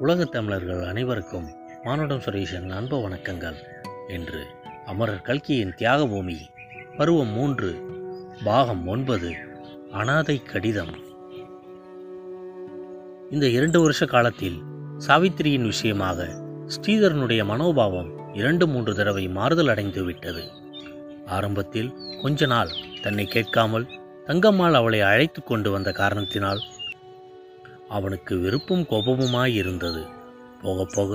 [0.00, 1.48] உலகத் தமிழர்கள் அனைவருக்கும்
[1.82, 3.54] மானுடம் சுரேஷன் அன்பு வணக்கங்கள்.
[4.08, 4.46] என்று
[4.86, 6.36] அமரர் கல்கியின் தியாகபூமி
[6.96, 7.74] பருவம் மூன்று
[8.44, 9.34] பாகம் ஒன்பது
[9.92, 10.94] அனாதை கடிதம்.
[13.30, 14.60] இந்த இரண்டு வருஷ காலத்தில்
[15.06, 16.28] சாவித்திரியின் விஷயமாக
[16.80, 20.42] ஸ்ரீதரனுடைய மனோபாவம் இரண்டு மூன்று தடவை மாறுதல் அடைந்து விட்டது.
[21.26, 22.68] ஆரம்பத்தில் கொஞ்ச நாள்
[23.02, 23.86] தன்னை கேட்காமல்
[24.26, 26.60] தங்கம்மாள் அவளை அழைத்து கொண்டு வந்த காரணத்தினால்
[27.90, 30.02] அவனுக்கு வெறுப்பும் கோபமுமாய் இருந்தது.
[30.62, 31.12] போக போக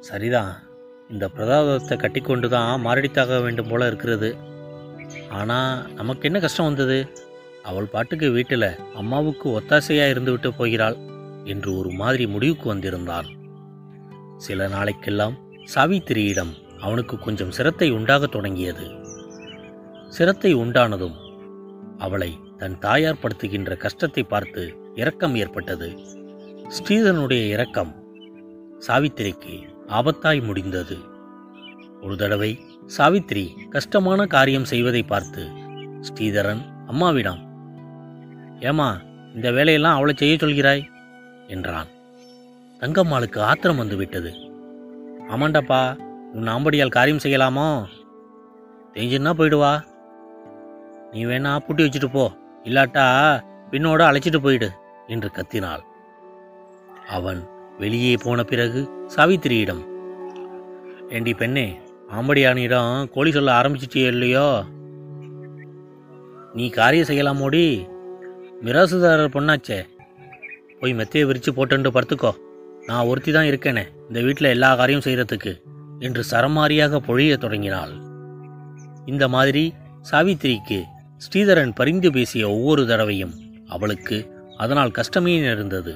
[0.00, 0.52] சரிதான்
[1.10, 4.30] இந்த பிரதாபத்தை கட்டிக்கொண்டு தான் மாரடித்தாக வேண்டும் போல இருக்கிறது.
[5.28, 6.98] ஆனால் நமக்கு என்ன கஷ்டம் வந்தது?
[7.62, 10.96] அவள் பாட்டுக்கு வீட்டில் அம்மாவுக்கு ஒத்தாசையாக இருந்துவிட்டு போகிறாள்
[11.44, 13.28] என்று ஒரு மாதிரி முடிவுக்கு வந்திருந்தான்
[14.36, 15.36] சில நாளைக்கெல்லாம்
[15.74, 18.86] சாவித்திரியிடம் அவனுக்கு கொஞ்சம் சிரத்தை உண்டாகத் தொடங்கியது.
[20.08, 21.16] சிரத்தை உண்டானதும்
[21.98, 24.62] அவளை தன் தாயார் படுத்துகின்ற கஷ்டத்தை பார்த்து
[25.00, 25.98] இரக்கம் ஏற்பட்டது.
[26.68, 27.92] ஸ்ரீதரனுடைய இரக்கம்
[28.86, 30.96] சாவித்திரிக்கு ஆபத்தாய் முடிந்தது.
[32.02, 35.48] ஒரு தடவை சாவித்திரி கஷ்டமான காரியம் செய்வதை பார்த்து
[36.00, 37.40] ஸ்ரீதரன் அம்மாவிடம்
[38.60, 38.88] ஏமா
[39.34, 40.82] இந்த வேலையெல்லாம் அவளை செய்ய சொல்கிறாய்?
[41.46, 41.86] என்றான்.
[42.80, 44.30] தங்கம்மாளுக்கு ஆத்திரம் வந்துவிட்டது.
[45.28, 45.96] ஆமாண்டாப்பா
[46.32, 47.84] உன் ஆம்படியால் காரியம் செய்யலாமோ?
[48.94, 49.82] தெரிஞ்சுன்னா போயிடுவா.
[51.12, 52.30] நீ வேணா பூட்டி வச்சுட்டு போ.
[52.64, 53.06] இல்லாட்டா
[53.70, 54.70] பின்னோட அழைச்சிட்டு போயிடு.
[55.10, 55.84] என்று கத்தினாள்.
[57.08, 57.40] அவன்
[57.78, 58.80] வெளியே போன பிறகு
[59.16, 59.82] சாவித்திரியிடம்
[61.08, 61.66] ஏண்டி பெண்ணே
[62.16, 64.46] ஆம்படியானிடம் கோழி சொல்ல ஆரம்பிச்சிட்டியோ இல்லையோ?
[66.52, 67.64] நீ காரியம் செய்யலாமோடி?
[68.64, 69.78] மிராசுதாரர் பொண்ணாச்சே.
[70.80, 72.32] போய் மெத்தையை விரித்து போட்டுண்டு படுத்துக்கோ.
[72.86, 75.52] நான் ஒருத்தி தான் இருக்கேனே இந்த வீட்டில் எல்லா காரியம் செய்கிறதுக்கு
[75.98, 77.92] என்று சரமாரியாக பொழிய தொடங்கினாள்.
[79.06, 79.64] இந்த மாதிரி
[80.10, 80.78] சாவித்திரிக்கு
[81.24, 83.34] ஸ்ரீதரன் பரிந்து பேசிய ஒவ்வொரு தடவையும்
[83.68, 84.18] அவளுக்கு
[84.62, 85.92] அதனால் கஷ்டமே இருந்தது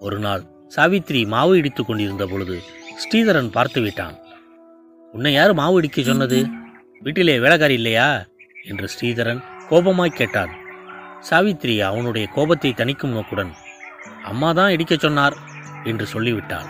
[0.00, 2.56] ஒரு நாள் சாவித்திரி மாவு இடித்துக் கொண்டிருந்த பொழுது
[3.02, 4.16] ஸ்ரீதரன் பார்த்து விட்டான்.
[5.12, 6.38] உன்னை யார் மாவு இடிக்க சொன்னது?
[7.00, 8.08] வீட்டிலே வேலைக்காரி இல்லையா?
[8.64, 9.40] என்று ஸ்ரீதரன்
[9.70, 10.52] கோபமாய் கேட்டான்.
[11.20, 13.52] சாவித்திரி அவனுடைய கோபத்தை தணிக்கும் நோக்குடன்
[14.24, 15.36] அம்மா தான் இடிக்கச் சொன்னார்
[15.84, 16.68] என்று சொல்லிவிட்டாள்.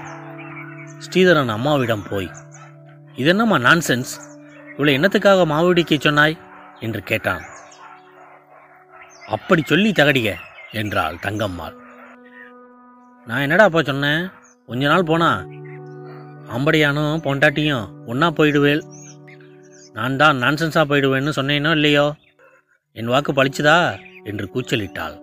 [1.04, 2.30] ஸ்ரீதரன் அம்மாவிடம் போய்
[3.16, 4.12] இதென்னம்மா நான்சென்ஸ்?
[4.74, 6.38] இவளை என்னத்துக்காக மாவு இடிக்கச் சொன்னாய்?
[6.80, 7.44] என்று கேட்டான்.
[9.28, 10.30] அப்படி சொல்லி தகடிக
[10.72, 11.76] என்றாள் தங்கம்மாள்.
[13.26, 14.30] நான் என்னடா அப்போ சொன்னேன்?
[14.66, 15.44] கொஞ்ச நாள் போனா?
[16.56, 18.82] அம்படியானும் பொண்டாட்டியும் ஒன்றா போயிடுவேல்
[19.92, 22.12] நான் தான் நான்சென்ஸாக போயிடுவேன்னு சொன்னேனோ இல்லையோ?
[22.92, 23.98] என் வாக்கு பழிச்சுதா?
[24.24, 25.16] என்று கூச்சலிட்டாள்.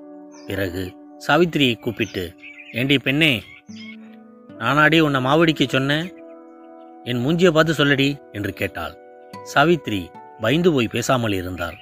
[0.48, 0.84] பிறகு
[1.28, 2.36] சாவித்திரியை கூப்பிட்டு
[2.72, 3.44] ஏண்டி பெண்ணே
[4.58, 6.08] நானாடி உன்னை மாவடிக்க சொன்னேன்.
[7.04, 8.96] என் மூஞ்சியை பார்த்து சொல்லடி என்று கேட்டாள்.
[9.44, 10.10] சாவித்திரி
[10.40, 11.78] பயந்து போய் பேசாமல் இருந்தாள்.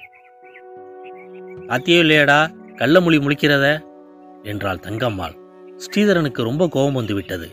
[1.68, 2.40] பாத்தியோ இல்லையடா?
[2.78, 3.66] கள்ளமொழி முழிக்கிறத?
[4.42, 5.34] என்றாள் தங்கம்மாள்.
[5.84, 7.48] ஸ்ரீதரனுக்கு ரொம்ப கோபம் வந்துவிட்டது.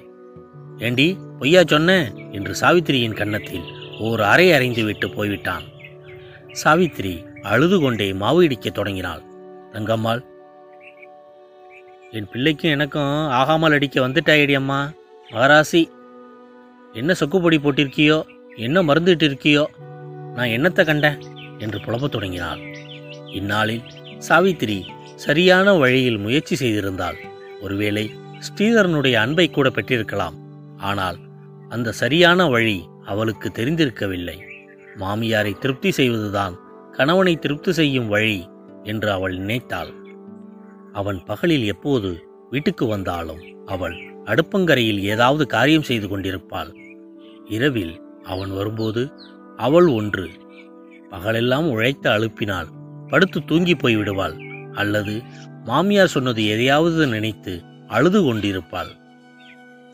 [0.78, 3.66] ஏண்டி பொய்யா சொன்னேன் என்று சாவித்திரியின் கன்னத்தில்
[4.00, 5.66] ஓர் அறை அறைந்துவிட்டு போய்விட்டான்.
[6.52, 9.24] சாவித்திரி அழுது கொண்டே மாவு இடிக்கத் தொடங்கினாள்.
[9.72, 10.22] தங்கம்மாள்
[12.12, 14.80] என் பிள்ளைக்கும் எனக்கும் ஆகாமல் அடிக்க வந்துட்டாயடி அம்மா
[15.32, 15.84] மகராசி.
[16.94, 18.18] என்ன சொக்குப்பொடி போட்டிருக்கியோ
[18.56, 19.64] என்ன மருந்துட்டு இருக்கியோ
[20.36, 21.20] நான் என்னத்தை கண்டேன்?
[21.58, 22.62] என்று புலப்பத் தொடங்கினாள்.
[23.32, 23.84] இந்நாளில்
[24.20, 27.16] சாவித்திரி சரியான வழியில் முயற்சி செய்திருந்தாள்.
[27.62, 28.12] ஒருவேளை
[28.48, 30.36] ஸ்ரீதரனுடைய அன்பை கூட பெற்றிருக்கலாம்.
[30.78, 31.18] ஆனால்
[31.70, 34.38] அந்த சரியான வழி அவளுக்கு தெரிந்திருக்கவில்லை.
[34.96, 36.56] மாமியாரை திருப்தி செய்வதுதான்
[36.92, 38.46] கணவனை திருப்தி செய்யும் வழி
[38.84, 39.92] என்று அவள் நினைத்தாள்.
[40.94, 42.10] அவன் பகலில் எப்போது
[42.50, 46.72] வீட்டுக்கு வந்தாலும் அவள் அடுப்பங்கரையில் ஏதாவது காரியம் செய்து கொண்டிருப்பாள்.
[47.46, 49.12] இரவில் அவன் வரும்போது
[49.58, 50.30] அவள் ஒன்று
[51.10, 52.70] பகலெல்லாம் உழைத்து அழுப்பினாள்
[53.10, 54.68] படுத்து தூங்கி போய்விடுவாள்.
[54.74, 55.22] அல்லது
[55.66, 58.88] மாமியார் சொன்னது எதையாவது நினைத்து அழுது கொண்டிருப்பாள்.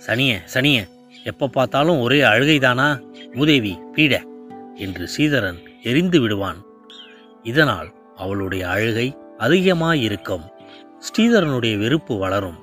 [0.07, 0.87] சனிய சனிய
[1.23, 3.01] எப்ப பார்த்தாலும் ஒரே அழுகைதானா?
[3.33, 4.23] மூதேவி பீட
[4.75, 6.65] என்று சீதரன் எரிந்து விடுவான்.
[7.43, 10.49] இதனால் அவளுடைய அழுகை அதிகமாயிருக்கும்.
[10.99, 12.57] ஸ்ரீதரனுடைய வெறுப்பு வளரும்.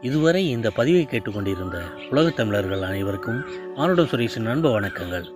[0.00, 3.44] இதுவரை இந்த பதிவை கேட்டுக்கொண்டிருந்த உலகத் தமிழர்கள் அனைவருக்கும்
[3.74, 5.30] மானுடம் சுரேஷின் அன்பு வணக்கங்கள்.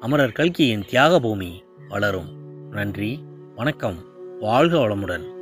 [0.00, 2.36] அமரர் கல்கியின் தியாக பூமி வளரும்.
[2.70, 3.96] நன்றி வணக்கம்.
[4.40, 5.33] வாழ்க வளமுடன்.